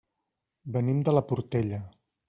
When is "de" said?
1.09-1.17